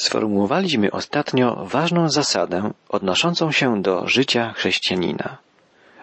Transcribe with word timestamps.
Sformułowaliśmy 0.00 0.90
ostatnio 0.90 1.64
ważną 1.64 2.08
zasadę 2.08 2.70
odnoszącą 2.88 3.52
się 3.52 3.82
do 3.82 4.08
życia 4.08 4.52
chrześcijanina. 4.52 5.36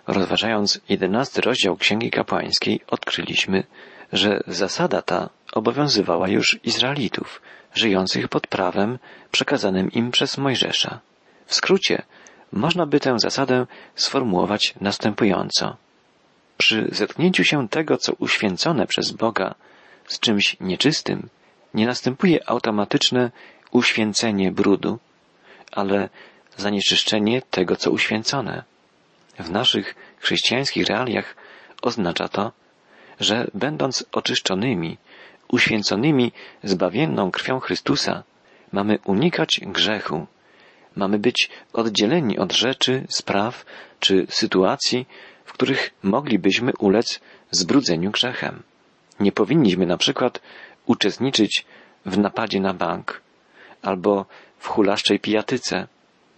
Rozważając 0.07 0.81
jedenasty 0.89 1.41
rozdział 1.41 1.77
Księgi 1.77 2.11
Kapłańskiej, 2.11 2.79
odkryliśmy, 2.87 3.63
że 4.13 4.43
zasada 4.47 5.01
ta 5.01 5.29
obowiązywała 5.53 6.27
już 6.27 6.59
Izraelitów, 6.63 7.41
żyjących 7.73 8.27
pod 8.27 8.47
prawem 8.47 8.99
przekazanym 9.31 9.91
im 9.91 10.11
przez 10.11 10.37
Mojżesza. 10.37 10.99
W 11.45 11.55
skrócie, 11.55 12.01
można 12.51 12.85
by 12.85 12.99
tę 12.99 13.19
zasadę 13.19 13.65
sformułować 13.95 14.73
następująco. 14.81 15.75
Przy 16.57 16.87
zetknięciu 16.91 17.43
się 17.43 17.69
tego, 17.69 17.97
co 17.97 18.13
uświęcone 18.13 18.87
przez 18.87 19.11
Boga 19.11 19.55
z 20.07 20.19
czymś 20.19 20.57
nieczystym, 20.59 21.29
nie 21.73 21.85
następuje 21.85 22.49
automatyczne 22.49 23.31
uświęcenie 23.71 24.51
brudu, 24.51 24.99
ale 25.71 26.09
zanieczyszczenie 26.57 27.41
tego, 27.41 27.75
co 27.75 27.91
uświęcone. 27.91 28.63
W 29.39 29.51
naszych 29.51 29.95
chrześcijańskich 30.19 30.87
realiach 30.87 31.35
oznacza 31.81 32.27
to, 32.27 32.51
że 33.19 33.47
będąc 33.53 34.05
oczyszczonymi, 34.11 34.97
uświęconymi 35.47 36.31
zbawienną 36.63 37.31
krwią 37.31 37.59
Chrystusa, 37.59 38.23
mamy 38.71 38.99
unikać 39.05 39.59
grzechu, 39.63 40.27
mamy 40.95 41.19
być 41.19 41.49
oddzieleni 41.73 42.37
od 42.37 42.53
rzeczy, 42.53 43.05
spraw 43.09 43.65
czy 43.99 44.27
sytuacji, 44.29 45.07
w 45.45 45.53
których 45.53 45.93
moglibyśmy 46.03 46.71
ulec 46.79 47.19
zbrudzeniu 47.51 48.11
grzechem. 48.11 48.63
Nie 49.19 49.31
powinniśmy 49.31 49.85
na 49.85 49.97
przykład 49.97 50.41
uczestniczyć 50.85 51.65
w 52.05 52.17
napadzie 52.17 52.59
na 52.59 52.73
bank, 52.73 53.21
albo 53.81 54.25
w 54.57 54.67
hulaszczej 54.67 55.19
pijatyce, 55.19 55.87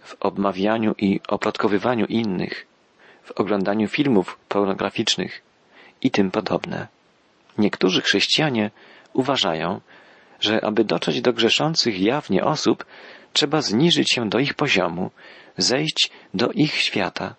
w 0.00 0.16
obmawianiu 0.20 0.94
i 0.98 1.20
oplotkowywaniu 1.28 2.06
innych, 2.06 2.66
w 3.22 3.32
oglądaniu 3.32 3.88
filmów 3.88 4.38
pornograficznych 4.48 5.42
i 6.02 6.10
tym 6.10 6.30
podobne. 6.30 6.88
Niektórzy 7.58 8.02
chrześcijanie 8.02 8.70
uważają, 9.12 9.80
że 10.40 10.64
aby 10.64 10.84
dotrzeć 10.84 11.20
do 11.20 11.32
grzeszących 11.32 12.00
jawnie 12.00 12.44
osób, 12.44 12.84
trzeba 13.32 13.62
zniżyć 13.62 14.12
się 14.12 14.28
do 14.28 14.38
ich 14.38 14.54
poziomu, 14.54 15.10
zejść 15.56 16.10
do 16.34 16.50
ich 16.54 16.74
świata. 16.74 17.34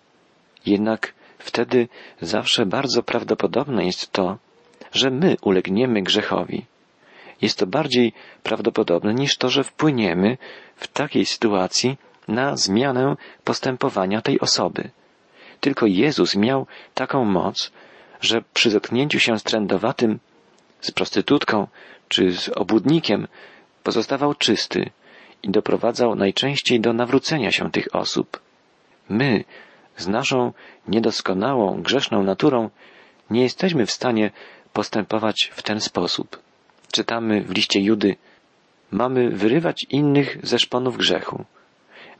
Jednak 0.66 1.14
wtedy 1.38 1.88
zawsze 2.20 2.66
bardzo 2.66 3.02
prawdopodobne 3.02 3.84
jest 3.84 4.12
to, 4.12 4.38
że 4.92 5.10
my 5.10 5.36
ulegniemy 5.42 6.02
grzechowi. 6.02 6.66
Jest 7.42 7.58
to 7.58 7.66
bardziej 7.66 8.12
prawdopodobne 8.42 9.14
niż 9.14 9.36
to, 9.36 9.48
że 9.48 9.64
wpłyniemy 9.64 10.38
w 10.76 10.86
takiej 10.88 11.26
sytuacji 11.26 11.98
na 12.28 12.56
zmianę 12.56 13.16
postępowania 13.44 14.22
tej 14.22 14.40
osoby. 14.40 14.90
Tylko 15.60 15.86
Jezus 15.86 16.36
miał 16.36 16.66
taką 16.94 17.24
moc, 17.24 17.72
że 18.20 18.42
przy 18.54 18.70
zetknięciu 18.70 19.18
się 19.18 19.38
z 19.38 19.42
trędowatym, 19.42 20.18
z 20.80 20.90
prostytutką 20.90 21.66
czy 22.08 22.32
z 22.32 22.48
obłudnikiem 22.48 23.28
pozostawał 23.82 24.34
czysty 24.34 24.90
i 25.42 25.50
doprowadzał 25.50 26.14
najczęściej 26.14 26.80
do 26.80 26.92
nawrócenia 26.92 27.52
się 27.52 27.70
tych 27.70 27.94
osób. 27.94 28.40
My, 29.08 29.44
z 29.96 30.08
naszą 30.08 30.52
niedoskonałą, 30.88 31.82
grzeszną 31.82 32.22
naturą, 32.22 32.70
nie 33.30 33.42
jesteśmy 33.42 33.86
w 33.86 33.90
stanie 33.90 34.30
postępować 34.72 35.50
w 35.54 35.62
ten 35.62 35.80
sposób. 35.80 36.41
Czytamy 36.92 37.40
w 37.40 37.50
liście 37.50 37.80
Judy, 37.80 38.16
mamy 38.90 39.30
wyrywać 39.30 39.86
innych 39.90 40.38
ze 40.42 40.58
szponów 40.58 40.96
grzechu, 40.96 41.44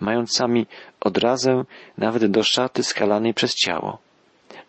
mając 0.01 0.37
sami 0.37 0.67
odrazę 1.01 1.65
nawet 1.99 2.27
do 2.27 2.43
szaty 2.43 2.83
skalanej 2.83 3.35
przez 3.35 3.55
ciało. 3.55 3.99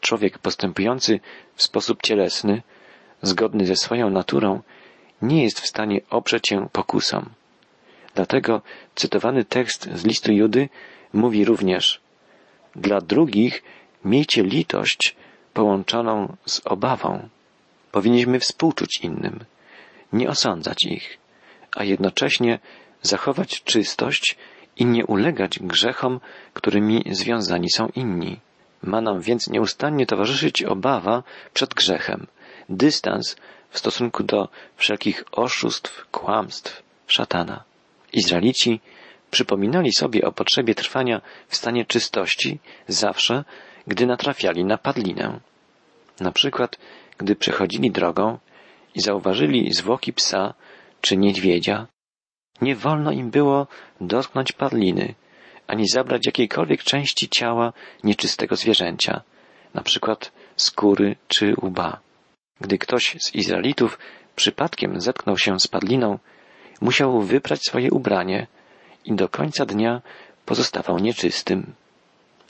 Człowiek 0.02 0.38
postępujący 0.38 1.20
w 1.56 1.64
sposób 1.64 2.00
cielesny, 2.04 2.62
zgodny 3.22 3.66
ze 3.66 3.76
swoją 3.76 4.10
naturą, 4.10 4.62
nie 5.22 5.44
jest 5.44 5.60
w 5.60 5.68
stanie 5.68 6.02
oprzeć 6.10 6.48
się 6.48 6.70
pokusom. 6.72 7.30
Dlatego 8.16 8.62
cytowany 8.96 9.46
tekst 9.46 9.90
z 9.94 10.06
listu 10.06 10.32
Judy 10.32 10.70
mówi 11.14 11.46
również 11.46 12.02
Dla 12.76 13.02
drugich 13.02 13.64
miejcie 14.06 14.44
litość 14.44 15.16
połączoną 15.54 16.36
z 16.46 16.62
obawą. 16.66 17.30
Powinniśmy 17.92 18.40
współczuć 18.40 19.00
innym, 19.04 19.40
nie 20.14 20.30
osądzać 20.30 20.86
ich, 20.86 21.18
a 21.76 21.84
jednocześnie 21.84 22.60
zachować 23.02 23.64
czystość 23.64 24.38
i 24.78 24.86
nie 24.86 25.06
ulegać 25.06 25.60
grzechom, 25.60 26.20
którymi 26.54 27.04
związani 27.12 27.70
są 27.70 27.88
inni. 27.96 28.40
Ma 28.84 29.02
nam 29.02 29.22
więc 29.22 29.50
nieustannie 29.50 30.06
towarzyszyć 30.06 30.64
obawa 30.64 31.24
przed 31.54 31.74
grzechem, 31.74 32.28
dystans 32.70 33.36
w 33.70 33.80
stosunku 33.80 34.24
do 34.24 34.50
wszelkich 34.76 35.24
oszustw, 35.32 36.08
kłamstw, 36.12 36.84
szatana. 37.08 37.64
Izraelici 38.14 38.80
przypominali 39.32 39.94
sobie 39.94 40.26
o 40.26 40.32
potrzebie 40.32 40.76
trwania 40.76 41.22
w 41.48 41.56
stanie 41.56 41.86
czystości 41.86 42.60
zawsze, 42.88 43.44
gdy 43.88 44.06
natrafiali 44.06 44.66
na 44.66 44.78
padlinę. 44.78 45.40
Na 46.20 46.32
przykład, 46.32 46.78
gdy 47.18 47.36
przechodzili 47.36 47.92
drogą 47.92 48.38
i 48.96 49.02
zauważyli 49.02 49.74
zwłoki 49.74 50.14
psa 50.14 50.54
czy 51.02 51.18
niedźwiedzia, 51.18 51.88
nie 52.62 52.76
wolno 52.76 53.12
im 53.12 53.32
było 53.32 53.68
dotknąć 54.02 54.52
padliny, 54.52 55.16
ani 55.68 55.88
zabrać 55.88 56.26
jakiejkolwiek 56.26 56.84
części 56.84 57.30
ciała 57.30 57.74
nieczystego 58.04 58.56
zwierzęcia, 58.56 59.22
na 59.74 59.82
przykład 59.84 60.32
skóry 60.56 61.16
czy 61.28 61.56
łba. 61.62 62.00
Gdy 62.62 62.78
ktoś 62.78 63.16
z 63.20 63.36
Izraelitów 63.36 64.00
przypadkiem 64.36 65.02
zetknął 65.02 65.38
się 65.38 65.60
z 65.60 65.68
padliną, 65.68 66.20
musiał 66.82 67.22
wyprać 67.22 67.60
swoje 67.68 67.92
ubranie 67.92 68.48
i 69.06 69.16
do 69.16 69.30
końca 69.30 69.66
dnia 69.66 70.02
pozostawał 70.46 71.00
nieczystym. 71.00 71.74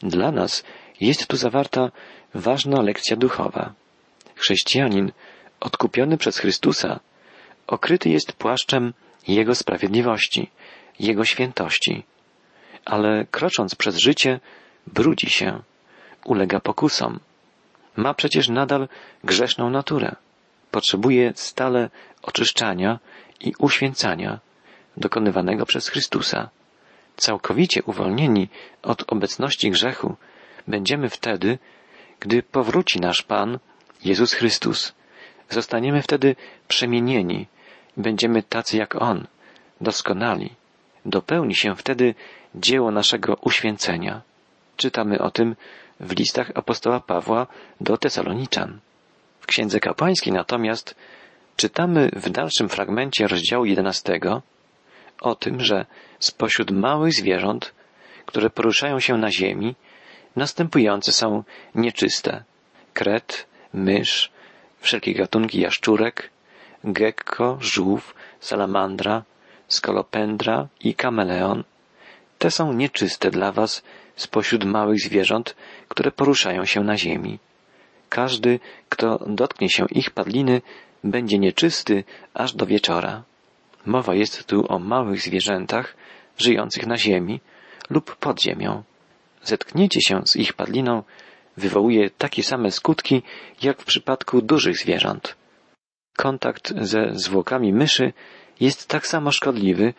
Dla 0.04 0.32
nas 0.32 0.64
jest 1.02 1.28
tu 1.28 1.38
zawarta 1.38 1.92
ważna 2.34 2.82
lekcja 2.82 3.16
duchowa. 3.16 3.74
Chrześcijanin, 4.36 5.12
odkupiony 5.64 6.18
przez 6.18 6.38
Chrystusa, 6.38 7.00
okryty 7.68 8.10
jest 8.10 8.34
płaszczem 8.34 8.94
Jego 9.28 9.56
sprawiedliwości, 9.56 10.50
Jego 11.00 11.26
świętości, 11.26 12.04
ale 12.86 13.26
krocząc 13.32 13.76
przez 13.76 13.98
życie, 13.98 14.40
brudzi 14.88 15.30
się, 15.30 15.62
ulega 16.26 16.60
pokusom. 16.60 17.20
Ma 17.96 18.14
przecież 18.14 18.50
nadal 18.50 18.88
grzeszną 19.24 19.70
naturę. 19.70 20.16
Potrzebuje 20.72 21.34
stale 21.36 21.90
oczyszczania 22.22 23.00
i 23.40 23.54
uświęcania 23.60 24.40
dokonywanego 24.98 25.66
przez 25.66 25.90
Chrystusa. 25.90 26.50
Całkowicie 27.18 27.84
uwolnieni 27.84 28.50
od 28.82 29.12
obecności 29.14 29.72
grzechu 29.72 30.16
będziemy 30.68 31.10
wtedy, 31.10 31.60
gdy 32.20 32.44
powróci 32.44 33.00
nasz 33.00 33.22
Pan, 33.22 33.60
Jezus 34.04 34.34
Chrystus. 34.34 34.94
Zostaniemy 35.50 36.02
wtedy 36.02 36.36
przemienieni, 36.68 37.48
będziemy 37.98 38.44
tacy 38.44 38.78
jak 38.78 39.02
On, 39.02 39.28
doskonali. 39.82 40.50
Dopełni 41.06 41.56
się 41.56 41.76
wtedy 41.76 42.16
dzieło 42.56 42.92
naszego 42.92 43.36
uświęcenia. 43.36 44.22
Czytamy 44.78 45.20
o 45.20 45.32
tym 45.32 45.56
w 46.00 46.12
listach 46.16 46.52
apostoła 46.56 47.00
Pawła 47.00 47.48
do 47.82 47.98
Tesaloniczan. 47.98 48.80
W 49.42 49.46
Księdze 49.46 49.80
Kapłańskiej 49.80 50.34
natomiast 50.34 50.96
czytamy 51.56 52.10
w 52.14 52.30
dalszym 52.30 52.70
fragmencie 52.70 53.28
rozdziału 53.28 53.66
jedenastego 53.66 54.42
o 55.22 55.36
tym, 55.36 55.60
że 55.60 55.86
spośród 56.20 56.72
małych 56.72 57.14
zwierząt, 57.14 57.74
które 58.26 58.50
poruszają 58.50 59.00
się 59.00 59.18
na 59.18 59.32
ziemi, 59.32 59.76
następujące 60.36 61.12
są 61.12 61.44
nieczyste. 61.76 62.44
Kret, 62.94 63.48
mysz, 63.74 64.32
wszelkie 64.84 65.14
gatunki 65.14 65.62
jaszczurek, 65.62 66.30
gekko, 66.84 67.58
żółw, 67.62 68.16
salamandra, 68.40 69.24
skolopendra 69.68 70.68
i 70.80 70.96
kameleon. 70.96 71.64
Te 72.40 72.52
są 72.52 72.74
nieczyste 72.74 73.32
dla 73.32 73.52
was 73.52 73.84
spośród 74.16 74.64
małych 74.66 75.00
zwierząt, 75.00 75.56
które 75.88 76.12
poruszają 76.12 76.66
się 76.66 76.84
na 76.84 76.98
ziemi. 76.98 77.40
Każdy, 78.10 78.60
kto 78.90 79.20
dotknie 79.28 79.70
się 79.70 79.86
ich 79.92 80.12
padliny, 80.12 80.62
będzie 81.04 81.40
nieczysty 81.40 82.04
aż 82.34 82.54
do 82.54 82.66
wieczora. 82.66 83.24
Mowa 83.86 84.16
jest 84.16 84.46
tu 84.46 84.66
o 84.74 84.80
małych 84.80 85.22
zwierzętach 85.22 85.96
żyjących 86.38 86.88
na 86.88 86.98
ziemi 86.98 87.40
lub 87.90 88.16
pod 88.16 88.42
ziemią. 88.42 88.84
Zetknięcie 89.44 90.02
się 90.02 90.22
z 90.26 90.36
ich 90.36 90.54
padliną 90.54 91.04
wywołuje 91.58 92.10
takie 92.10 92.44
same 92.44 92.72
skutki 92.72 93.24
jak 93.62 93.82
w 93.82 93.86
przypadku 93.86 94.42
dużych 94.42 94.78
zwierząt. 94.78 95.36
Kontakt 96.18 96.74
ze 96.82 97.10
zwłokami 97.14 97.74
myszy 97.74 98.14
jest 98.60 98.88
tak 98.88 99.08
samo 99.08 99.32
szkodliwy 99.32 99.94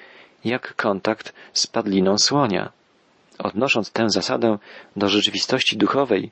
jak 0.45 0.75
kontakt 0.77 1.33
z 1.53 1.67
padliną 1.67 2.19
słonia. 2.19 2.73
Odnosząc 3.39 3.91
tę 3.91 4.11
zasadę 4.11 4.59
do 4.97 5.09
rzeczywistości 5.09 5.77
duchowej, 5.77 6.31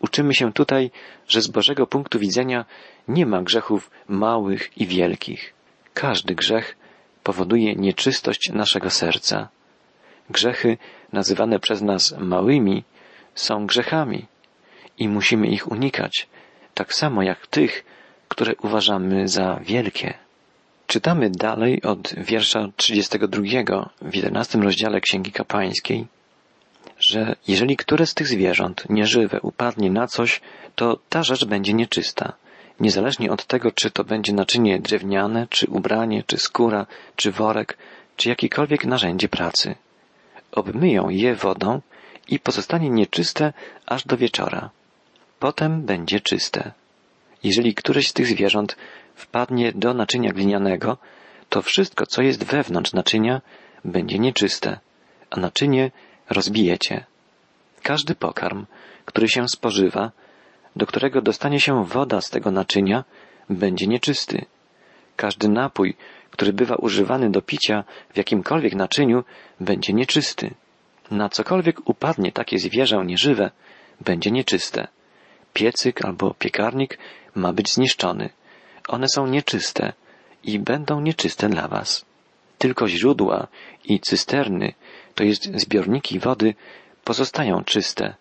uczymy 0.00 0.34
się 0.34 0.52
tutaj, 0.52 0.90
że 1.28 1.42
z 1.42 1.48
Bożego 1.48 1.86
punktu 1.86 2.18
widzenia 2.18 2.64
nie 3.08 3.26
ma 3.26 3.42
grzechów 3.42 3.90
małych 4.08 4.78
i 4.78 4.86
wielkich. 4.86 5.54
Każdy 5.94 6.34
grzech 6.34 6.76
powoduje 7.22 7.74
nieczystość 7.74 8.50
naszego 8.52 8.90
serca. 8.90 9.48
Grzechy 10.30 10.78
nazywane 11.12 11.58
przez 11.58 11.82
nas 11.82 12.14
małymi 12.18 12.84
są 13.34 13.66
grzechami 13.66 14.26
i 14.98 15.08
musimy 15.08 15.46
ich 15.46 15.70
unikać, 15.72 16.28
tak 16.74 16.94
samo 16.94 17.22
jak 17.22 17.46
tych, 17.46 17.84
które 18.28 18.54
uważamy 18.62 19.28
za 19.28 19.60
wielkie. 19.62 20.14
Czytamy 20.86 21.30
dalej 21.30 21.82
od 21.82 22.14
wiersza 22.16 22.68
32 22.76 23.90
w 24.02 24.14
11 24.14 24.58
rozdziale 24.58 25.00
Księgi 25.00 25.32
Kapłańskiej, 25.32 26.06
że 26.98 27.36
jeżeli 27.48 27.76
które 27.76 28.06
z 28.06 28.14
tych 28.14 28.28
zwierząt 28.28 28.90
nieżywe 28.90 29.40
upadnie 29.40 29.90
na 29.90 30.06
coś, 30.06 30.40
to 30.74 30.98
ta 31.08 31.22
rzecz 31.22 31.44
będzie 31.44 31.72
nieczysta, 31.72 32.32
niezależnie 32.80 33.32
od 33.32 33.46
tego, 33.46 33.72
czy 33.72 33.90
to 33.90 34.04
będzie 34.04 34.32
naczynie 34.32 34.78
drewniane, 34.78 35.46
czy 35.50 35.70
ubranie, 35.70 36.24
czy 36.26 36.38
skóra, 36.38 36.86
czy 37.16 37.32
worek, 37.32 37.78
czy 38.16 38.28
jakiekolwiek 38.28 38.84
narzędzie 38.84 39.28
pracy. 39.28 39.74
Obmyją 40.52 41.08
je 41.08 41.34
wodą 41.34 41.80
i 42.28 42.38
pozostanie 42.38 42.90
nieczyste 42.90 43.52
aż 43.86 44.04
do 44.04 44.16
wieczora. 44.16 44.70
Potem 45.38 45.82
będzie 45.82 46.20
czyste. 46.20 46.72
Jeżeli 47.42 47.74
któreś 47.74 48.08
z 48.08 48.12
tych 48.12 48.26
zwierząt 48.26 48.76
wpadnie 49.14 49.72
do 49.72 49.94
naczynia 49.94 50.32
glinianego, 50.32 50.98
to 51.48 51.62
wszystko, 51.62 52.06
co 52.06 52.22
jest 52.22 52.44
wewnątrz 52.44 52.92
naczynia, 52.92 53.40
będzie 53.84 54.18
nieczyste, 54.18 54.78
a 55.30 55.40
naczynie 55.40 55.90
rozbijecie. 56.30 57.04
Każdy 57.82 58.14
pokarm, 58.14 58.66
który 59.04 59.28
się 59.28 59.48
spożywa, 59.48 60.12
do 60.76 60.86
którego 60.86 61.22
dostanie 61.22 61.60
się 61.60 61.84
woda 61.84 62.20
z 62.20 62.30
tego 62.30 62.50
naczynia, 62.50 63.04
będzie 63.50 63.86
nieczysty. 63.86 64.44
Każdy 65.16 65.48
napój, 65.48 65.96
który 66.30 66.52
bywa 66.52 66.76
używany 66.76 67.30
do 67.30 67.42
picia 67.42 67.84
w 68.14 68.16
jakimkolwiek 68.16 68.74
naczyniu, 68.74 69.24
będzie 69.60 69.92
nieczysty. 69.92 70.54
Na 71.10 71.28
cokolwiek 71.28 71.88
upadnie 71.88 72.32
takie 72.32 72.58
zwierzę 72.58 73.04
nieżywe, 73.06 73.50
będzie 74.00 74.30
nieczyste. 74.30 74.88
Piecyk 75.56 76.04
albo 76.04 76.34
piekarnik 76.34 76.98
ma 77.34 77.52
być 77.52 77.72
zniszczony. 77.72 78.30
One 78.88 79.08
są 79.08 79.26
nieczyste 79.26 79.92
i 80.44 80.58
będą 80.58 81.00
nieczyste 81.00 81.48
dla 81.48 81.68
was. 81.68 82.04
Tylko 82.58 82.88
źródła 82.88 83.48
i 83.84 84.00
cysterny, 84.00 84.74
to 85.14 85.24
jest 85.24 85.44
zbiorniki 85.54 86.18
wody, 86.18 86.54
pozostają 87.04 87.64
czyste, 87.64 88.14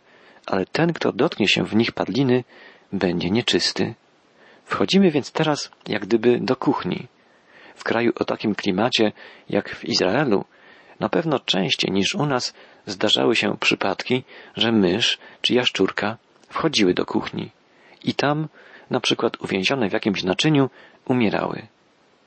ale 0.45 0.65
ten, 0.65 0.93
kto 0.93 1.11
dotknie 1.11 1.47
się 1.47 1.65
w 1.65 1.75
nich 1.75 1.91
padliny, 1.91 2.43
będzie 2.93 3.29
nieczysty. 3.29 3.93
Wchodzimy 4.65 5.11
więc 5.11 5.31
teraz 5.31 5.71
jak 5.87 6.01
gdyby 6.05 6.39
do 6.39 6.55
kuchni. 6.55 7.07
W 7.75 7.83
kraju 7.83 8.11
o 8.19 8.25
takim 8.25 8.55
klimacie 8.55 9.11
jak 9.49 9.69
w 9.69 9.85
Izraelu, 9.85 10.45
na 10.99 11.09
pewno 11.09 11.39
częściej 11.39 11.91
niż 11.91 12.15
u 12.15 12.25
nas 12.25 12.53
zdarzały 12.85 13.35
się 13.35 13.57
przypadki, 13.57 14.23
że 14.55 14.71
mysz 14.71 15.17
czy 15.41 15.53
jaszczurka 15.53 16.17
wchodziły 16.49 16.93
do 16.93 17.05
kuchni 17.05 17.51
i 18.03 18.13
tam, 18.13 18.47
na 18.89 18.99
przykład 18.99 19.41
uwięzione 19.41 19.89
w 19.89 19.93
jakimś 19.93 20.23
naczyniu, 20.23 20.69
umierały. 21.05 21.67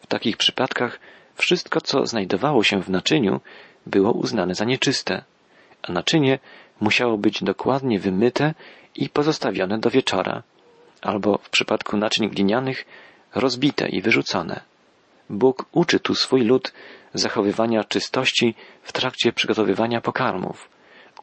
W 0.00 0.06
takich 0.06 0.36
przypadkach 0.36 1.00
wszystko, 1.34 1.80
co 1.80 2.06
znajdowało 2.06 2.62
się 2.64 2.82
w 2.82 2.90
naczyniu, 2.90 3.40
było 3.86 4.12
uznane 4.12 4.54
za 4.54 4.64
nieczyste, 4.64 5.24
a 5.82 5.92
naczynie 5.92 6.38
musiało 6.80 7.18
być 7.18 7.44
dokładnie 7.44 7.98
wymyte 7.98 8.54
i 8.94 9.08
pozostawione 9.08 9.78
do 9.78 9.90
wieczora, 9.90 10.42
albo 11.02 11.38
w 11.38 11.50
przypadku 11.50 11.96
naczyń 11.96 12.28
glinianych 12.28 12.84
rozbite 13.34 13.88
i 13.88 14.02
wyrzucone. 14.02 14.60
Bóg 15.30 15.64
uczy 15.72 16.00
tu 16.00 16.14
swój 16.14 16.44
lud 16.44 16.72
zachowywania 17.14 17.84
czystości 17.84 18.54
w 18.82 18.92
trakcie 18.92 19.32
przygotowywania 19.32 20.00
pokarmów. 20.00 20.68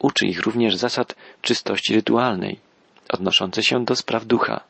Uczy 0.00 0.26
ich 0.26 0.40
również 0.40 0.76
zasad 0.76 1.16
czystości 1.42 1.94
rytualnej, 1.94 2.60
odnoszącej 3.08 3.64
się 3.64 3.84
do 3.84 3.96
spraw 3.96 4.24
ducha. 4.24 4.60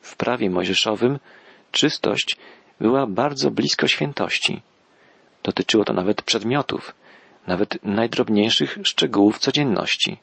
W 0.00 0.16
prawie 0.16 0.50
mojżeszowym 0.50 1.18
czystość 1.72 2.36
była 2.80 3.06
bardzo 3.06 3.50
blisko 3.50 3.88
świętości. 3.88 4.62
Dotyczyło 5.42 5.84
to 5.84 5.92
nawet 5.92 6.22
przedmiotów, 6.22 6.94
nawet 7.46 7.84
najdrobniejszych 7.84 8.78
szczegółów 8.82 9.38
codzienności. 9.38 10.18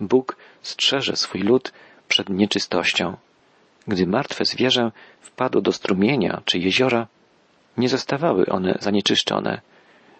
Bóg 0.00 0.36
strzeże 0.62 1.16
swój 1.16 1.40
lud 1.40 1.72
przed 2.08 2.28
nieczystością. 2.28 3.16
Gdy 3.88 4.06
martwe 4.06 4.44
zwierzę 4.44 4.92
wpadło 5.20 5.60
do 5.60 5.72
strumienia 5.72 6.42
czy 6.44 6.58
jeziora, 6.58 7.06
nie 7.76 7.88
zostawały 7.88 8.46
one 8.46 8.78
zanieczyszczone. 8.80 9.60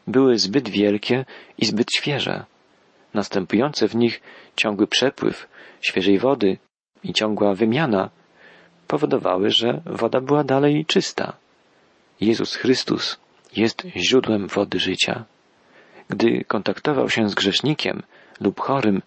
Były 0.06 0.38
zbyt 0.38 0.68
wielkie 0.68 1.24
i 1.58 1.64
zbyt 1.64 1.88
świeże. 1.96 2.44
Następujące 3.14 3.88
w 3.88 3.96
nich 3.96 4.20
ciągły 4.56 4.86
przepływ 4.86 5.48
świeżej 5.80 6.18
wody 6.18 6.58
i 7.04 7.12
ciągła 7.12 7.54
wymiana 7.54 8.10
powodowały, 8.86 9.50
że 9.50 9.82
woda 9.86 10.20
była 10.20 10.44
dalej 10.44 10.84
czysta. 10.86 11.36
Jezus 12.20 12.54
Chrystus 12.54 13.20
jest 13.56 13.86
źródłem 13.96 14.46
wody 14.48 14.78
życia. 14.78 15.24
Gdy 16.08 16.44
kontaktował 16.44 17.10
się 17.10 17.28
z 17.28 17.34
grzesznikiem 17.34 18.02
lub 18.40 18.60
chorym, 18.60 19.02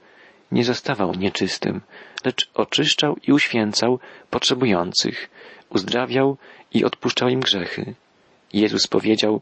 nie 0.51 0.63
zostawał 0.63 1.13
nieczystym, 1.13 1.81
lecz 2.25 2.49
oczyszczał 2.53 3.17
i 3.27 3.31
uświęcał 3.31 3.99
potrzebujących, 4.29 5.29
uzdrawiał 5.69 6.37
i 6.73 6.85
odpuszczał 6.85 7.29
im 7.29 7.39
grzechy. 7.39 7.93
Jezus 8.53 8.87
powiedział, 8.87 9.41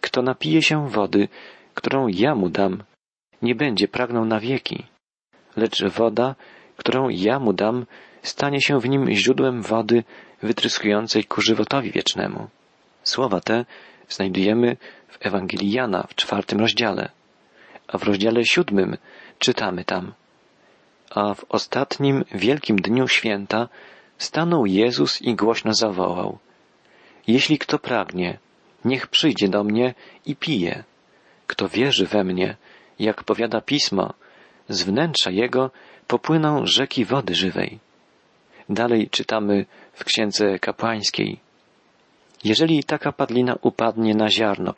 kto 0.00 0.22
napije 0.22 0.62
się 0.62 0.88
wody, 0.88 1.28
którą 1.74 2.08
ja 2.08 2.34
mu 2.34 2.48
dam, 2.48 2.82
nie 3.44 3.54
będzie 3.54 3.88
pragnął 3.88 4.24
na 4.24 4.40
wieki, 4.40 4.78
lecz 5.56 5.84
woda, 5.84 6.34
którą 6.76 7.08
ja 7.08 7.38
mu 7.38 7.52
dam, 7.52 7.86
stanie 8.22 8.60
się 8.60 8.80
w 8.80 8.88
nim 8.88 9.10
źródłem 9.10 9.62
wody 9.62 10.04
wytryskującej 10.42 11.24
ku 11.24 11.40
żywotowi 11.40 11.90
wiecznemu. 11.90 12.48
Słowa 13.02 13.40
te 13.40 13.64
znajdujemy 14.08 14.76
w 15.08 15.26
Ewangelii 15.26 15.72
Jana 15.72 16.06
w 16.08 16.14
czwartym 16.14 16.60
rozdziale, 16.60 17.10
a 17.88 17.98
w 17.98 18.02
rozdziale 18.02 18.44
siódmym 18.44 18.96
czytamy 19.38 19.84
tam. 19.84 20.12
A 21.10 21.34
w 21.34 21.44
ostatnim 21.48 22.24
wielkim 22.32 22.76
dniu 22.76 23.08
święta 23.08 23.68
stanął 24.18 24.66
Jezus 24.66 25.22
i 25.22 25.34
głośno 25.34 25.74
zawołał. 25.74 26.38
Jeśli 27.26 27.58
kto 27.58 27.78
pragnie, 27.78 28.38
niech 28.84 29.06
przyjdzie 29.06 29.48
do 29.48 29.64
mnie 29.64 29.94
i 30.26 30.36
pije. 30.36 30.84
Kto 31.46 31.68
wierzy 31.68 32.06
we 32.06 32.24
mnie, 32.24 32.56
jak 32.98 33.24
powiada 33.24 33.60
pismo, 33.60 34.14
z 34.68 34.82
wnętrza 34.82 35.30
jego 35.30 35.70
popłyną 36.06 36.66
rzeki 36.66 37.04
wody 37.04 37.34
żywej. 37.34 37.78
Dalej 38.68 39.08
czytamy 39.10 39.66
w 39.92 40.04
księdze 40.04 40.58
kapłańskiej. 40.58 41.40
Jeżeli 42.44 42.84
taka 42.84 43.12
padlina 43.12 43.56
upadnie 43.62 44.14
na 44.14 44.28
ziarno 44.28 44.74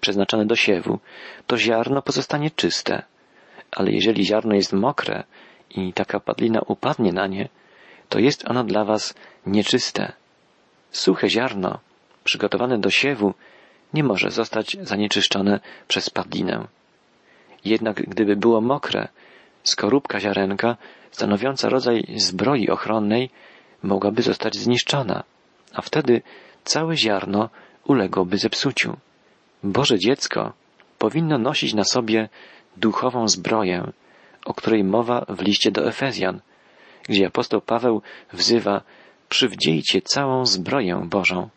przeznaczone 0.00 0.46
do 0.46 0.56
siewu, 0.56 0.98
to 1.46 1.58
ziarno 1.58 2.02
pozostanie 2.02 2.50
czyste. 2.50 3.02
Ale 3.70 3.92
jeżeli 3.92 4.26
ziarno 4.26 4.54
jest 4.54 4.72
mokre 4.72 5.24
i 5.70 5.92
taka 5.92 6.20
padlina 6.20 6.60
upadnie 6.66 7.12
na 7.12 7.26
nie, 7.26 7.48
to 8.08 8.18
jest 8.18 8.50
ono 8.50 8.64
dla 8.64 8.84
was 8.84 9.14
nieczyste. 9.46 10.12
Suche 10.90 11.28
ziarno, 11.28 11.78
przygotowane 12.24 12.78
do 12.78 12.90
siewu, 12.90 13.34
nie 13.94 14.04
może 14.04 14.30
zostać 14.30 14.76
zanieczyszczone 14.80 15.60
przez 15.88 16.10
padlinę. 16.10 16.66
Jednak 17.64 17.96
gdyby 17.96 18.36
było 18.36 18.60
mokre, 18.60 19.08
skorupka 19.62 20.20
ziarenka, 20.20 20.76
stanowiąca 21.10 21.68
rodzaj 21.68 22.04
zbroi 22.16 22.68
ochronnej, 22.68 23.30
mogłaby 23.82 24.22
zostać 24.22 24.56
zniszczona, 24.56 25.24
a 25.72 25.82
wtedy 25.82 26.22
całe 26.64 26.96
ziarno 26.96 27.48
uległoby 27.84 28.38
zepsuciu. 28.38 28.96
Boże 29.62 29.98
dziecko 29.98 30.52
powinno 30.98 31.38
nosić 31.38 31.74
na 31.74 31.84
sobie 31.84 32.28
duchową 32.76 33.28
zbroję, 33.28 33.92
o 34.44 34.54
której 34.54 34.84
mowa 34.84 35.24
w 35.28 35.42
liście 35.42 35.70
do 35.70 35.88
Efezjan, 35.88 36.40
gdzie 37.08 37.26
apostoł 37.26 37.60
Paweł 37.60 38.02
wzywa 38.32 38.80
przywdziejcie 39.28 40.02
całą 40.02 40.46
zbroję 40.46 41.06
Bożą, 41.10 41.48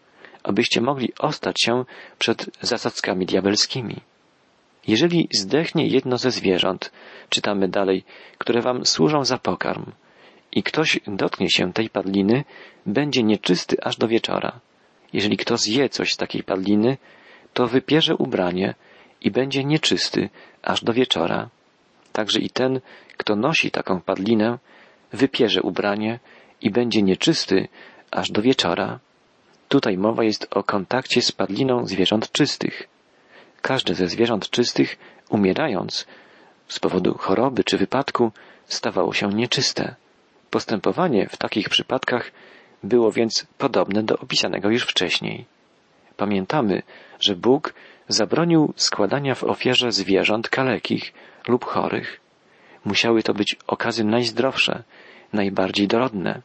abyście 0.43 0.81
mogli 0.81 1.13
ostać 1.19 1.61
się 1.61 1.85
przed 2.19 2.49
zasadzkami 2.61 3.25
diabelskimi. 3.25 4.01
Jeżeli 4.88 5.29
zdechnie 5.32 5.88
jedno 5.88 6.17
ze 6.17 6.32
zwierząt, 6.32 6.91
czytamy 7.29 7.67
dalej, 7.67 8.03
które 8.38 8.62
wam 8.62 8.86
służą 8.86 9.25
za 9.25 9.38
pokarm, 9.38 9.86
i 10.51 10.63
ktoś 10.63 11.00
dotknie 11.08 11.50
się 11.50 11.74
tej 11.74 11.89
padliny, 11.89 12.44
będzie 12.86 13.24
nieczysty 13.24 13.77
aż 13.84 13.98
do 13.98 14.08
wieczora. 14.08 14.60
Jeżeli 15.13 15.38
kto 15.38 15.58
zje 15.58 15.89
coś 15.89 16.13
z 16.13 16.17
takiej 16.17 16.44
padliny, 16.44 16.98
to 17.53 17.67
wypierze 17.67 18.15
ubranie 18.15 18.75
i 19.22 19.32
będzie 19.32 19.63
nieczysty 19.63 20.29
aż 20.62 20.84
do 20.84 20.94
wieczora. 20.94 21.50
Także 22.13 22.39
i 22.39 22.50
ten, 22.50 22.79
kto 23.17 23.36
nosi 23.36 23.72
taką 23.72 24.01
padlinę, 24.01 24.58
wypierze 25.13 25.62
ubranie 25.62 26.20
i 26.62 26.72
będzie 26.72 27.01
nieczysty 27.01 27.67
aż 28.12 28.32
do 28.32 28.41
wieczora. 28.41 29.00
Tutaj 29.70 29.98
mowa 29.98 30.24
jest 30.24 30.48
o 30.51 30.63
kontakcie 30.63 31.22
z 31.22 31.32
padliną 31.32 31.86
zwierząt 31.86 32.32
czystych. 32.32 32.88
Każde 33.67 33.95
ze 33.95 34.07
zwierząt 34.07 34.50
czystych, 34.50 34.97
umierając 35.29 36.07
z 36.67 36.79
powodu 36.79 37.17
choroby 37.17 37.63
czy 37.63 37.77
wypadku, 37.77 38.31
stawało 38.65 39.13
się 39.13 39.27
nieczyste. 39.33 39.95
Postępowanie 40.50 41.29
w 41.29 41.38
takich 41.38 41.69
przypadkach 41.69 42.31
było 42.83 43.12
więc 43.12 43.45
podobne 43.57 44.03
do 44.03 44.17
opisanego 44.17 44.69
już 44.69 44.83
wcześniej. 44.83 45.45
Pamiętamy, 46.17 46.81
że 47.19 47.36
Bóg 47.36 47.74
zabronił 48.07 48.74
składania 48.75 49.36
w 49.36 49.43
ofierze 49.43 49.91
zwierząt 49.91 50.50
kalekich 50.50 51.13
lub 51.47 51.65
chorych. 51.65 52.19
Musiały 52.86 53.24
to 53.24 53.33
być 53.33 53.55
okazy 53.67 54.03
najzdrowsze, 54.03 54.83
najbardziej 55.33 55.88
dorodne. 55.88 56.41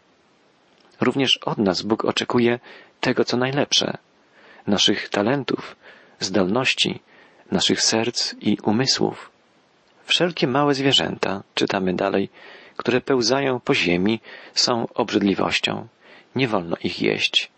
Również 1.01 1.37
od 1.37 1.59
nas 1.59 1.83
Bóg 1.83 2.05
oczekuje 2.05 2.61
tego, 3.01 3.25
co 3.25 3.37
najlepsze, 3.37 3.99
naszych 4.67 5.09
talentów, 5.09 5.77
zdolności, 6.21 7.01
naszych 7.53 7.83
serc 7.83 8.35
i 8.41 8.59
umysłów. 8.63 9.31
Wszelkie 10.05 10.47
małe 10.47 10.75
zwierzęta, 10.75 11.43
czytamy 11.55 11.95
dalej, 11.95 12.29
które 12.77 13.01
pełzają 13.01 13.61
po 13.61 13.75
ziemi, 13.75 14.21
są 14.55 14.87
obrzydliwością. 14.95 15.87
Nie 16.37 16.49
wolno 16.49 16.77
ich 16.85 17.03
jeść. 17.03 17.51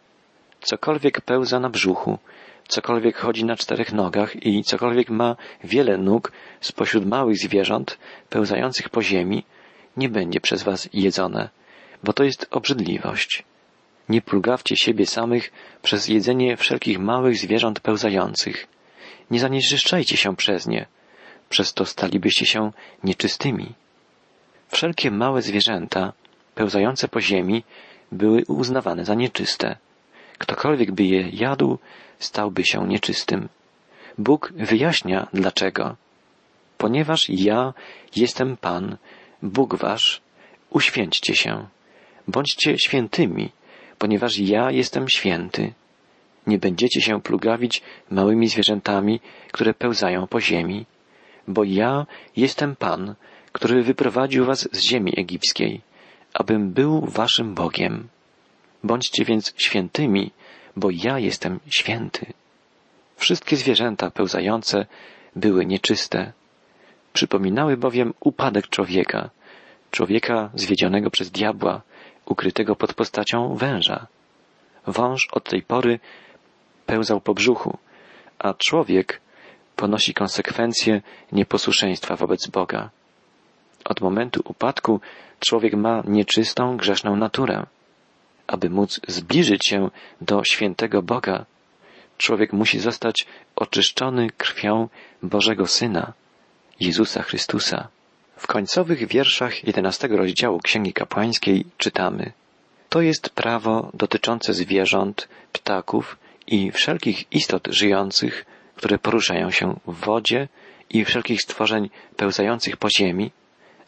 Cokolwiek 0.60 1.20
pełza 1.20 1.60
na 1.60 1.70
brzuchu, 1.70 2.18
cokolwiek 2.68 3.16
chodzi 3.16 3.44
na 3.44 3.56
czterech 3.56 3.92
nogach 3.92 4.46
i 4.46 4.64
cokolwiek 4.64 5.10
ma 5.10 5.36
wiele 5.64 5.98
nóg 5.98 6.32
spośród 6.60 7.06
małych 7.06 7.36
zwierząt 7.36 7.98
pełzających 8.30 8.88
po 8.88 9.02
ziemi, 9.02 9.44
nie 9.96 10.08
będzie 10.08 10.40
przez 10.40 10.62
was 10.62 10.88
jedzone, 10.92 11.48
bo 12.04 12.12
to 12.12 12.24
jest 12.24 12.46
obrzydliwość. 12.50 13.42
Nie 14.08 14.22
plugawcie 14.22 14.76
siebie 14.76 15.06
samych 15.06 15.52
przez 15.82 16.08
jedzenie 16.08 16.56
wszelkich 16.56 16.98
małych 16.98 17.36
zwierząt 17.36 17.80
pełzających. 17.80 18.66
Nie 19.30 19.40
zanieczyszczajcie 19.40 20.16
się 20.16 20.36
przez 20.36 20.66
nie, 20.66 20.86
przez 21.48 21.74
to 21.74 21.84
stalibyście 21.86 22.46
się 22.46 22.72
nieczystymi. 23.04 23.74
Wszelkie 24.68 25.10
małe 25.10 25.42
zwierzęta 25.42 26.12
pełzające 26.54 27.08
po 27.08 27.20
ziemi 27.20 27.64
były 28.12 28.44
uznawane 28.48 29.04
za 29.04 29.14
nieczyste. 29.14 29.76
Ktokolwiek 30.38 30.92
by 30.92 31.04
je 31.04 31.28
jadł, 31.28 31.78
stałby 32.18 32.64
się 32.64 32.88
nieczystym. 32.88 33.48
Bóg 34.18 34.52
wyjaśnia 34.56 35.26
dlaczego. 35.32 35.96
Ponieważ 36.78 37.28
ja 37.28 37.74
jestem 38.16 38.56
Pan, 38.56 38.96
Bóg 39.42 39.76
wasz, 39.76 40.20
uświęćcie 40.70 41.34
się. 41.34 41.66
Bądźcie 42.28 42.78
świętymi, 42.78 43.52
ponieważ 43.98 44.38
ja 44.38 44.70
jestem 44.70 45.08
święty. 45.08 45.72
Nie 46.46 46.58
będziecie 46.58 47.00
się 47.00 47.20
plugawić 47.20 47.82
małymi 48.10 48.48
zwierzętami, 48.48 49.20
które 49.52 49.74
pełzają 49.74 50.26
po 50.26 50.40
ziemi, 50.40 50.86
bo 51.48 51.64
ja 51.64 52.06
jestem 52.36 52.76
Pan, 52.76 53.14
który 53.52 53.82
wyprowadził 53.82 54.44
was 54.44 54.68
z 54.72 54.80
ziemi 54.80 55.12
egipskiej, 55.16 55.80
abym 56.34 56.72
był 56.72 57.00
waszym 57.00 57.54
Bogiem. 57.54 58.08
Bądźcie 58.84 59.24
więc 59.24 59.54
świętymi, 59.56 60.30
bo 60.76 60.88
ja 60.90 61.18
jestem 61.18 61.60
święty. 61.76 62.26
Wszystkie 63.16 63.56
zwierzęta 63.56 64.10
pełzające 64.10 64.86
były 65.36 65.66
nieczyste. 65.66 66.32
Przypominały 67.12 67.76
bowiem 67.76 68.14
upadek 68.20 68.68
człowieka, 68.68 69.30
człowieka 69.90 70.50
zwiedzionego 70.54 71.10
przez 71.10 71.30
diabła, 71.30 71.82
ukrytego 72.26 72.76
pod 72.76 72.94
postacią 72.94 73.54
węża. 73.54 74.06
Wąż 74.86 75.28
od 75.32 75.44
tej 75.44 75.62
pory 75.62 76.00
pełzał 76.86 77.20
po 77.20 77.34
brzuchu, 77.34 77.78
a 78.38 78.54
człowiek 78.54 79.20
ponosi 79.76 80.14
konsekwencje 80.14 81.02
nieposłuszeństwa 81.32 82.16
wobec 82.16 82.46
Boga. 82.46 82.90
Od 83.84 84.00
momentu 84.00 84.42
upadku 84.44 85.00
człowiek 85.40 85.74
ma 85.74 86.02
nieczystą, 86.06 86.76
grzeszną 86.76 87.16
naturę. 87.16 87.66
Aby 88.46 88.70
móc 88.70 89.00
zbliżyć 89.08 89.66
się 89.66 89.90
do 90.20 90.42
świętego 90.44 91.02
Boga, 91.02 91.44
człowiek 92.18 92.52
musi 92.52 92.78
zostać 92.78 93.26
oczyszczony 93.56 94.30
krwią 94.30 94.88
Bożego 95.22 95.66
Syna, 95.66 96.12
Jezusa 96.80 97.22
Chrystusa. 97.22 97.88
W 98.36 98.46
końcowych 98.46 99.06
wierszach 99.08 99.64
jedenastego 99.64 100.16
rozdziału 100.16 100.60
Księgi 100.60 100.92
Kapłańskiej 100.92 101.64
czytamy 101.78 102.32
To 102.88 103.00
jest 103.00 103.30
prawo 103.30 103.90
dotyczące 103.94 104.54
zwierząt, 104.54 105.28
ptaków 105.52 106.16
i 106.46 106.70
wszelkich 106.70 107.32
istot 107.32 107.68
żyjących, 107.70 108.44
które 108.76 108.98
poruszają 108.98 109.50
się 109.50 109.80
w 109.86 109.94
wodzie 109.94 110.48
i 110.90 111.04
wszelkich 111.04 111.42
stworzeń 111.42 111.90
pełzających 112.16 112.76
po 112.76 112.88
ziemi, 112.90 113.30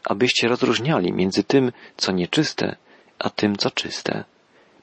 abyście 0.04 0.48
rozróżniali 0.48 1.12
między 1.12 1.44
tym, 1.44 1.72
co 1.96 2.12
nieczyste, 2.12 2.76
a 3.18 3.30
tym, 3.30 3.56
co 3.56 3.70
czyste, 3.70 4.25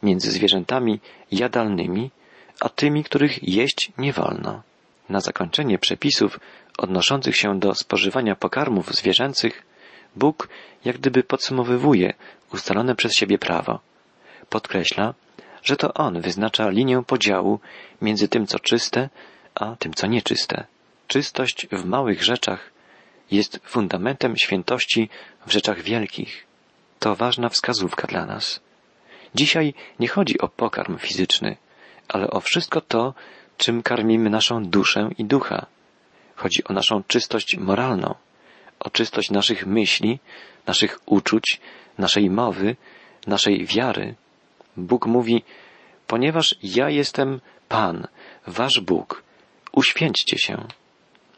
między 0.03 0.31
zwierzętami 0.31 0.99
jadalnymi, 1.31 2.11
a 2.59 2.69
tymi, 2.69 3.03
których 3.03 3.43
jeść 3.43 3.91
nie 3.97 4.13
wolno. 4.13 4.61
Na 5.09 5.19
zakończenie 5.19 5.79
przepisów 5.79 6.39
odnoszących 6.77 7.35
się 7.35 7.59
do 7.59 7.75
spożywania 7.75 8.35
pokarmów 8.35 8.95
zwierzęcych, 8.95 9.63
Bóg 10.15 10.49
jak 10.85 10.97
gdyby 10.97 11.23
podsumowywuje 11.23 12.13
ustalone 12.53 12.95
przez 12.95 13.15
siebie 13.15 13.37
prawo. 13.37 13.79
Podkreśla, 14.49 15.13
że 15.63 15.75
to 15.75 15.93
On 15.93 16.21
wyznacza 16.21 16.69
linię 16.69 17.03
podziału 17.07 17.59
między 18.01 18.27
tym, 18.27 18.47
co 18.47 18.59
czyste, 18.59 19.09
a 19.55 19.75
tym, 19.75 19.93
co 19.93 20.07
nieczyste. 20.07 20.65
Czystość 21.07 21.67
w 21.71 21.85
małych 21.85 22.23
rzeczach 22.23 22.71
jest 23.31 23.59
fundamentem 23.63 24.37
świętości 24.37 25.09
w 25.47 25.51
rzeczach 25.51 25.81
wielkich. 25.81 26.45
To 26.99 27.15
ważna 27.15 27.49
wskazówka 27.49 28.07
dla 28.07 28.25
nas. 28.25 28.59
Dzisiaj 29.35 29.73
nie 29.99 30.07
chodzi 30.07 30.39
o 30.39 30.47
pokarm 30.47 30.97
fizyczny, 30.97 31.57
ale 32.07 32.29
o 32.29 32.39
wszystko 32.39 32.81
to, 32.81 33.13
czym 33.57 33.83
karmimy 33.83 34.29
naszą 34.29 34.65
duszę 34.65 35.09
i 35.17 35.25
ducha. 35.25 35.65
Chodzi 36.35 36.63
o 36.63 36.73
naszą 36.73 37.03
czystość 37.07 37.57
moralną, 37.57 38.15
o 38.79 38.89
czystość 38.89 39.31
naszych 39.31 39.65
myśli, 39.65 40.19
naszych 40.67 40.99
uczuć, 41.05 41.61
naszej 41.97 42.29
mowy, 42.29 42.75
naszej 43.27 43.65
wiary. 43.65 44.15
Bóg 44.77 45.05
mówi, 45.05 45.43
ponieważ 46.07 46.55
ja 46.63 46.89
jestem 46.89 47.41
Pan, 47.69 48.07
wasz 48.47 48.79
Bóg, 48.79 49.23
uświęćcie 49.71 50.37
się. 50.37 50.67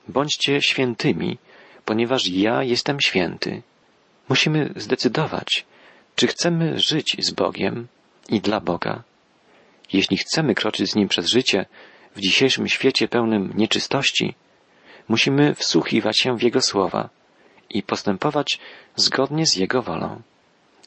Bądźcie 0.07 0.61
świętymi, 0.61 1.37
ponieważ 1.85 2.27
ja 2.27 2.63
jestem 2.63 3.01
święty. 3.01 3.61
Musimy 4.29 4.73
zdecydować, 4.75 5.65
czy 6.15 6.27
chcemy 6.27 6.79
żyć 6.79 7.17
z 7.19 7.31
Bogiem 7.31 7.87
i 8.29 8.41
dla 8.41 8.59
Boga. 8.59 9.03
Jeśli 9.93 10.17
chcemy 10.17 10.55
kroczyć 10.55 10.91
z 10.91 10.95
Nim 10.95 11.07
przez 11.07 11.27
życie 11.27 11.65
w 12.15 12.19
dzisiejszym 12.19 12.67
świecie 12.67 13.07
pełnym 13.07 13.53
nieczystości, 13.55 14.35
musimy 15.07 15.55
wsłuchiwać 15.55 16.19
się 16.19 16.37
w 16.37 16.43
Jego 16.43 16.61
słowa 16.61 17.09
i 17.69 17.83
postępować 17.83 18.59
zgodnie 18.95 19.45
z 19.45 19.55
Jego 19.55 19.81
wolą. 19.81 20.21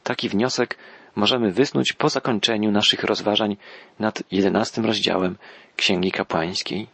Taki 0.03 0.29
wniosek 0.29 0.79
możemy 1.19 1.53
wysnuć 1.53 1.93
po 1.93 2.09
zakończeniu 2.09 2.71
naszych 2.71 3.05
rozważań 3.05 3.57
nad 3.99 4.23
jedenastym 4.31 4.87
rozdziałem 4.87 5.37
Księgi 5.77 6.13
Kapłańskiej. 6.13 6.87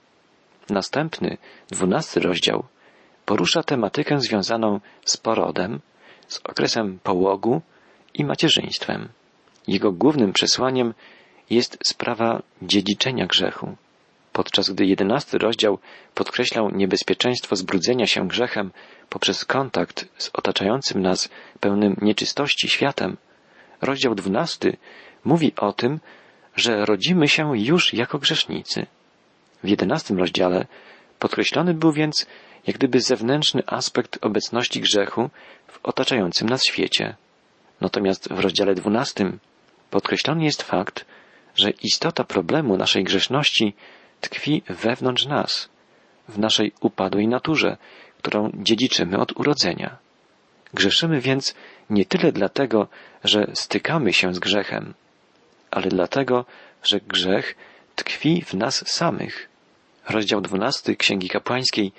Następny, 0.71 1.37
dwunasty 1.71 2.21
rozdział 2.21 2.65
porusza 3.27 3.63
tematykę 3.63 4.21
związaną 4.21 4.81
z 5.05 5.17
porodem, 5.17 5.81
z 6.29 6.41
okresem 6.45 6.99
połogu 7.03 7.63
i 8.15 8.25
macierzyństwem. 8.25 9.09
Jego 9.67 9.93
głównym 9.93 10.33
przesłaniem 10.33 10.95
jest 11.51 11.79
sprawa 11.87 12.43
dziedziczenia 12.63 13.27
grzechu. 13.27 13.77
Podczas 14.33 14.71
gdy 14.71 14.87
jedenasty 14.87 15.39
rozdział 15.39 15.79
podkreślał 16.15 16.71
niebezpieczeństwo 16.71 17.57
zbrudzenia 17.57 18.07
się 18.07 18.29
grzechem 18.29 18.71
poprzez 19.09 19.45
kontakt 19.45 20.09
z 20.19 20.31
otaczającym 20.33 21.03
nas 21.03 21.29
pełnym 21.61 21.97
nieczystości 22.03 22.69
światem, 22.69 23.17
rozdział 23.85 24.15
dwunasty 24.15 24.77
mówi 25.25 25.53
o 25.57 25.73
tym, 25.73 26.01
że 26.57 26.87
rodzimy 26.87 27.29
się 27.29 27.59
już 27.59 27.95
jako 27.95 28.19
grzesznicy. 28.19 28.87
W 29.65 29.69
jedenastym 29.69 30.19
rozdziale 30.19 30.67
podkreślony 31.19 31.75
był 31.75 31.93
więc 31.93 32.27
jak 32.67 32.77
gdyby 32.77 33.01
zewnętrzny 33.01 33.63
aspekt 33.67 34.19
obecności 34.21 34.81
grzechu 34.81 35.31
w 35.67 35.79
otaczającym 35.83 36.49
nas 36.49 36.61
świecie. 36.69 37.17
Natomiast 37.81 38.29
w 38.33 38.39
rozdziale 38.39 38.75
dwunastym 38.75 39.39
podkreślony 39.91 40.45
jest 40.45 40.63
fakt, 40.63 41.05
że 41.55 41.71
istota 41.71 42.25
problemu 42.25 42.77
naszej 42.77 43.05
grzeszności 43.05 43.75
tkwi 44.21 44.63
wewnątrz 44.69 45.27
nas, 45.27 45.69
w 46.29 46.39
naszej 46.39 46.73
upadłej 46.81 47.29
naturze, 47.29 47.77
którą 48.19 48.51
dziedziczymy 48.55 49.19
od 49.19 49.41
urodzenia. 49.41 49.97
Grzeszymy 50.75 51.21
więc 51.21 51.55
nie 51.91 52.05
tyle 52.05 52.33
dlatego, 52.33 52.89
że 53.25 53.47
stykamy 53.55 54.13
się 54.13 54.35
z 54.35 54.39
grzechem, 54.39 54.95
ale 55.71 55.89
dlatego, 55.89 56.45
że 56.83 57.01
grzech 57.01 57.55
tkwi 57.95 58.43
w 58.43 58.55
nas 58.55 58.89
samych. 58.89 59.49
Rozdział 60.09 60.41
12 60.41 60.97
Księgi 60.97 61.29
Kapłańskiej 61.29 61.93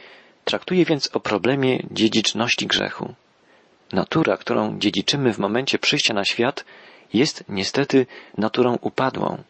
traktuje 0.45 0.85
więc 0.85 1.15
o 1.15 1.19
problemie 1.19 1.79
dziedziczności 1.91 2.67
grzechu. 2.67 3.13
Natura, 3.91 4.37
którą 4.37 4.79
dziedziczymy 4.79 5.33
w 5.33 5.39
momencie 5.39 5.79
przyjścia 5.79 6.13
na 6.13 6.25
świat, 6.25 6.65
jest 7.13 7.43
niestety 7.49 8.05
naturą 8.37 8.77
upadłą. 8.81 9.43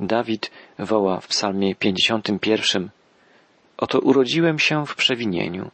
Dawid 0.00 0.50
woła 0.78 1.20
w 1.20 1.26
psalmie 1.26 1.74
51 1.74 2.90
Oto 3.76 3.98
urodziłem 3.98 4.58
się 4.58 4.86
w 4.86 4.94
przewinieniu 4.94 5.70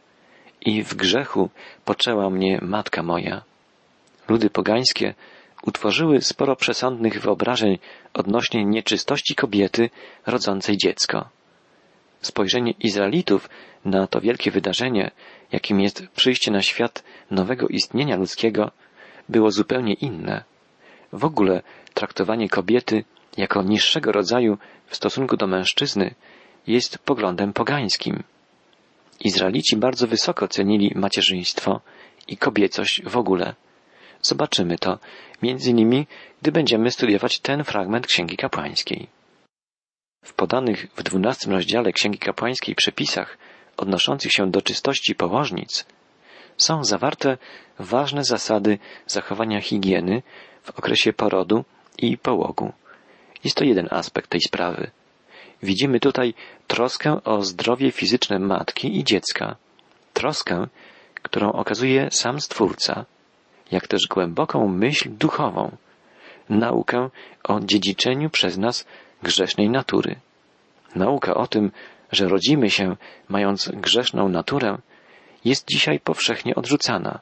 i 0.61 0.83
w 0.83 0.95
grzechu 0.95 1.49
poczęła 1.85 2.29
mnie 2.29 2.59
matka 2.61 3.03
moja. 3.03 3.41
Ludy 4.31 4.49
pogańskie 4.49 5.13
utworzyły 5.63 6.21
sporo 6.21 6.55
przesądnych 6.55 7.21
wyobrażeń 7.21 7.79
odnośnie 8.13 8.65
nieczystości 8.65 9.35
kobiety 9.35 9.89
rodzącej 10.25 10.77
dziecko. 10.77 11.29
Spojrzenie 12.21 12.73
Izraelitów 12.79 13.49
na 13.85 14.07
to 14.07 14.21
wielkie 14.21 14.51
wydarzenie, 14.51 15.11
jakim 15.51 15.81
jest 15.81 16.07
przyjście 16.07 16.51
na 16.51 16.61
świat 16.61 17.03
nowego 17.31 17.67
istnienia 17.67 18.15
ludzkiego, 18.15 18.71
było 19.29 19.51
zupełnie 19.51 19.93
inne. 19.93 20.43
W 21.13 21.25
ogóle 21.25 21.61
traktowanie 21.93 22.49
kobiety 22.49 23.03
jako 23.37 23.63
niższego 23.63 24.11
rodzaju 24.11 24.57
w 24.87 24.95
stosunku 24.95 25.37
do 25.37 25.47
mężczyzny 25.47 26.15
jest 26.67 26.97
poglądem 26.97 27.53
pogańskim. 27.53 28.23
Izraelici 29.19 29.77
bardzo 29.77 30.07
wysoko 30.07 30.47
cenili 30.47 30.93
macierzyństwo 30.95 31.81
i 32.27 32.37
kobiecość 32.37 33.01
w 33.05 33.17
ogóle. 33.17 33.55
Zobaczymy 34.21 34.77
to, 34.77 34.99
między 35.41 35.69
innymi, 35.69 36.07
gdy 36.41 36.51
będziemy 36.51 36.91
studiować 36.91 37.39
ten 37.39 37.63
fragment 37.63 38.07
Księgi 38.07 38.37
Kapłańskiej. 38.37 39.07
W 40.25 40.33
podanych 40.33 40.87
w 40.95 41.03
dwunastym 41.03 41.51
rozdziale 41.51 41.93
Księgi 41.93 42.17
Kapłańskiej 42.17 42.75
przepisach 42.75 43.37
odnoszących 43.77 44.31
się 44.31 44.51
do 44.51 44.61
czystości 44.61 45.15
położnic 45.15 45.85
są 46.57 46.83
zawarte 46.83 47.37
ważne 47.79 48.23
zasady 48.23 48.79
zachowania 49.07 49.61
higieny 49.61 50.21
w 50.63 50.69
okresie 50.69 51.13
porodu 51.13 51.65
i 51.97 52.17
połogu. 52.17 52.73
Jest 53.43 53.57
to 53.57 53.63
jeden 53.63 53.87
aspekt 53.91 54.29
tej 54.29 54.41
sprawy. 54.41 54.91
Widzimy 55.63 55.99
tutaj 55.99 56.33
troskę 56.67 57.23
o 57.23 57.41
zdrowie 57.41 57.91
fizyczne 57.91 58.39
matki 58.39 58.97
i 58.99 59.03
dziecka. 59.03 59.55
Troskę, 60.13 60.67
którą 61.13 61.51
okazuje 61.51 62.11
sam 62.11 62.39
Stwórca, 62.39 63.05
jak 63.71 63.87
też 63.87 64.07
głęboką 64.07 64.67
myśl 64.67 65.09
duchową, 65.17 65.77
naukę 66.49 67.09
o 67.43 67.59
dziedziczeniu 67.59 68.29
przez 68.29 68.57
nas 68.57 68.85
grzesznej 69.23 69.69
natury. 69.69 70.15
Nauka 70.95 71.33
o 71.33 71.47
tym, 71.47 71.71
że 72.11 72.27
rodzimy 72.27 72.69
się 72.69 72.95
mając 73.29 73.69
grzeszną 73.69 74.29
naturę, 74.29 74.77
jest 75.45 75.67
dzisiaj 75.67 75.99
powszechnie 75.99 76.55
odrzucana. 76.55 77.19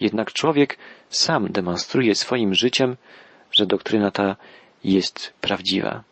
Jednak 0.00 0.32
człowiek 0.32 0.78
sam 1.10 1.52
demonstruje 1.52 2.14
swoim 2.14 2.54
życiem, 2.54 2.96
że 3.52 3.66
doktryna 3.66 4.10
ta 4.10 4.36
jest 4.84 5.34
prawdziwa. 5.40 6.02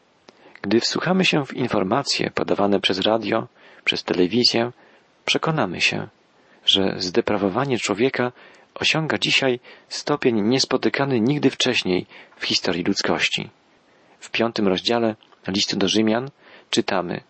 Gdy 0.63 0.81
wsłuchamy 0.81 1.25
się 1.25 1.45
w 1.47 1.55
informacje 1.55 2.31
podawane 2.31 2.81
przez 2.81 3.01
radio, 3.01 3.49
przez 3.85 4.05
telewizję, 4.05 4.73
przekonamy 5.25 5.81
się, 5.81 6.09
że 6.67 6.95
zdeprawowanie 6.97 7.79
człowieka 7.79 8.33
osiąga 8.75 9.19
dzisiaj 9.19 9.61
stopień 9.89 10.41
niespotykany 10.41 11.21
nigdy 11.21 11.51
wcześniej 11.51 12.07
w 12.37 12.45
historii 12.45 12.85
ludzkości. 12.85 13.51
W 14.21 14.31
piątym 14.31 14.69
rozdziale 14.69 15.17
listu 15.49 15.77
do 15.77 15.89
Rzymian 15.89 16.31
czytamy 16.71 17.21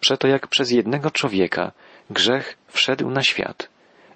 Przeto 0.00 0.28
jak 0.28 0.46
przez 0.46 0.70
jednego 0.70 1.10
człowieka 1.10 1.72
grzech 2.10 2.56
wszedł 2.68 3.10
na 3.10 3.22
świat, 3.22 3.68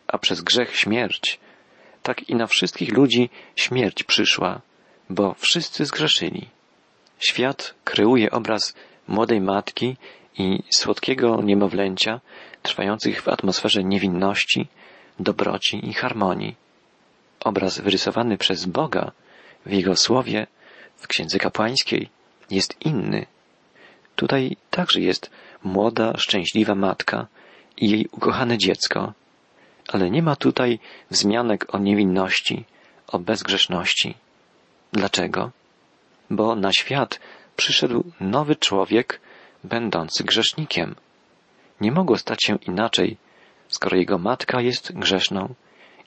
a 0.07 0.19
przez 0.19 0.41
grzech 0.41 0.77
śmierć, 0.77 1.41
tak 2.03 2.29
i 2.29 2.35
na 2.35 2.47
wszystkich 2.47 2.93
ludzi 2.93 3.31
śmierć 3.57 4.05
przyszła, 4.05 4.61
bo 5.11 5.35
wszyscy 5.39 5.85
zgrzeszyli. 5.85 6.49
Świat 7.19 7.75
kreuje 7.85 8.31
obraz 8.31 8.75
młodej 9.09 9.41
matki 9.41 9.97
i 10.39 10.63
słodkiego 10.71 11.43
niemowlęcia, 11.43 12.21
trwających 12.63 13.23
w 13.23 13.29
atmosferze 13.29 13.85
niewinności, 13.85 14.67
dobroci 15.19 15.89
i 15.89 15.93
harmonii. 15.95 16.68
Obraz 17.41 17.81
wyrysowany 17.81 18.39
przez 18.39 18.67
Boga 18.67 19.13
w 19.67 19.73
Jego 19.73 19.97
słowie, 19.97 20.47
w 20.97 21.07
Księdze 21.07 21.39
Kapłańskiej, 21.39 22.09
jest 22.51 22.77
inny. 22.81 23.27
Tutaj 24.17 24.57
także 24.71 25.01
jest 25.01 25.31
młoda, 25.63 26.17
szczęśliwa 26.17 26.75
matka 26.75 27.27
i 27.77 27.91
jej 27.91 28.09
ukochane 28.13 28.59
dziecko, 28.59 29.13
ale 29.89 30.11
nie 30.11 30.23
ma 30.23 30.37
tutaj 30.37 30.79
wzmianek 31.11 31.75
o 31.75 31.79
niewinności, 31.79 32.65
o 33.07 33.19
bezgrzeszności. 33.19 34.15
Dlaczego? 34.93 35.51
Bo 36.31 36.57
na 36.57 36.73
świat 36.73 37.21
przyszedł 37.57 38.05
nowy 38.21 38.57
człowiek, 38.57 39.21
będący 39.65 40.25
grzesznikiem. 40.25 40.95
Nie 41.81 41.93
mogło 41.93 42.19
stać 42.19 42.45
się 42.45 42.59
inaczej, 42.67 43.17
skoro 43.69 43.97
jego 43.97 44.19
matka 44.19 44.61
jest 44.61 44.93
grzeszną, 44.93 45.55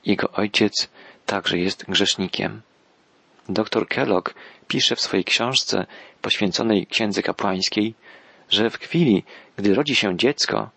jego 0.06 0.30
ojciec 0.30 0.88
także 1.32 1.58
jest 1.58 1.84
grzesznikiem. 1.88 2.60
Dr 3.48 3.88
Kellogg 3.88 4.34
pisze 4.68 4.96
w 4.96 5.00
swojej 5.00 5.24
książce 5.24 5.86
poświęconej 6.22 6.86
księdze 6.86 7.22
kapłańskiej, 7.22 7.94
że 8.50 8.70
w 8.70 8.78
chwili, 8.78 9.24
gdy 9.56 9.74
rodzi 9.74 9.94
się 9.94 10.16
dziecko, 10.16 10.70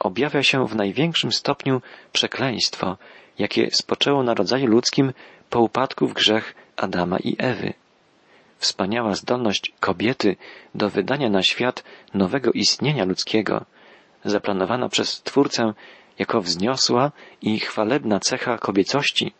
objawia 0.00 0.42
się 0.42 0.66
w 0.66 0.76
największym 0.76 1.32
stopniu 1.32 1.82
przekleństwo, 2.12 2.96
jakie 3.38 3.70
spoczęło 3.70 4.22
na 4.22 4.34
rodzaju 4.34 4.66
ludzkim 4.66 5.12
po 5.50 5.60
upadku 5.60 6.06
w 6.06 6.12
grzech 6.12 6.54
Adama 6.76 7.18
i 7.18 7.36
Ewy. 7.38 7.72
Wspaniała 8.58 9.14
zdolność 9.14 9.72
kobiety 9.80 10.36
do 10.74 10.90
wydania 10.90 11.30
na 11.30 11.42
świat 11.42 11.84
nowego 12.14 12.52
istnienia 12.52 13.04
ludzkiego, 13.04 13.64
zaplanowana 14.24 14.88
przez 14.88 15.22
Twórcę 15.22 15.74
jako 16.18 16.40
wzniosła 16.40 17.12
i 17.42 17.60
chwalebna 17.60 18.20
cecha 18.20 18.58
kobiecości, 18.58 19.32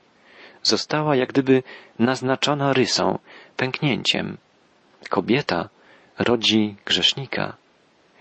została 0.63 1.17
jak 1.17 1.29
gdyby 1.29 1.63
naznaczona 1.99 2.73
rysą, 2.73 3.19
pęknięciem. 3.57 4.37
Kobieta 5.09 5.69
rodzi 6.19 6.77
grzesznika. 6.85 7.57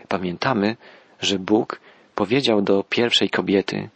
Pamiętamy, 0.08 0.76
że 1.20 1.40
Bóg 1.40 1.80
powiedział 2.16 2.62
do 2.62 2.84
pierwszej 2.84 3.30
kobiety, 3.30 3.90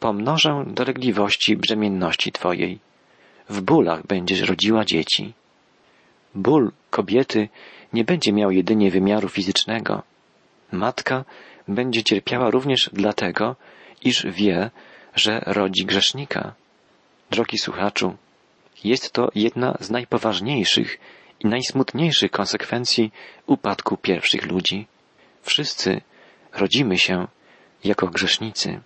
pomnożę 0.00 0.64
dolegliwości 0.66 1.56
brzemienności 1.56 2.32
Twojej. 2.32 2.78
W 3.48 3.60
bólach 3.60 4.06
będziesz 4.06 4.40
rodziła 4.40 4.84
dzieci. 4.84 5.32
Ból 6.34 6.72
kobiety 6.90 7.48
nie 7.92 8.04
będzie 8.04 8.32
miał 8.32 8.50
jedynie 8.50 8.90
wymiaru 8.90 9.28
fizycznego. 9.28 10.02
Matka 10.72 11.24
będzie 11.68 12.04
cierpiała 12.04 12.50
również 12.50 12.90
dlatego, 12.92 13.56
iż 14.04 14.26
wie, 14.26 14.70
że 15.14 15.42
rodzi 15.46 15.86
grzesznika. 15.86 16.54
Drogi 17.30 17.58
słuchaczu, 17.58 18.16
jest 18.84 19.12
to 19.12 19.28
jedna 19.34 19.76
z 19.80 19.90
najpoważniejszych 19.90 20.98
i 21.40 21.46
najsmutniejszych 21.46 22.30
konsekwencji 22.30 23.12
upadku 23.46 23.96
pierwszych 23.96 24.46
ludzi. 24.46 24.86
Wszyscy 25.42 26.00
rodzimy 26.52 26.98
się 26.98 27.26
jako 27.84 28.06
grzesznicy. 28.06 28.80